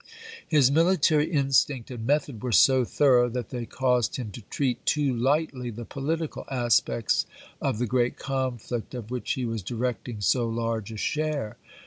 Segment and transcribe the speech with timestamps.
[0.47, 5.13] His military instinct and method were so thorough that they caused him to treat too
[5.15, 7.27] lightly the political aspects
[7.61, 11.57] of the great conflict of which he was directing so large a share.